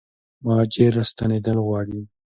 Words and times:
مهاجر 0.43 0.89
راستنیدل 0.97 1.57
غواړي 1.65 2.01